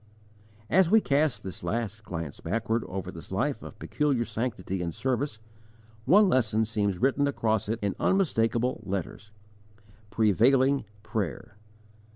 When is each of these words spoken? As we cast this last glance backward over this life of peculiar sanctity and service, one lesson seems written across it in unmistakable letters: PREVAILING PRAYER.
As 0.67 0.89
we 0.89 0.99
cast 0.99 1.43
this 1.43 1.61
last 1.63 2.03
glance 2.03 2.39
backward 2.39 2.83
over 2.85 3.11
this 3.11 3.31
life 3.31 3.61
of 3.61 3.77
peculiar 3.77 4.25
sanctity 4.25 4.81
and 4.81 4.95
service, 4.95 5.37
one 6.05 6.27
lesson 6.27 6.65
seems 6.65 6.97
written 6.97 7.27
across 7.27 7.69
it 7.69 7.77
in 7.83 7.93
unmistakable 7.99 8.81
letters: 8.83 9.29
PREVAILING 10.09 10.85
PRAYER. 11.03 11.55